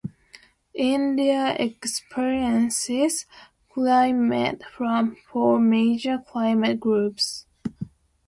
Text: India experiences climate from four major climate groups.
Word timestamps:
India 0.73 1.55
experiences 1.59 3.27
climate 3.69 4.63
from 4.75 5.15
four 5.27 5.59
major 5.59 6.17
climate 6.17 6.79
groups. 6.79 7.45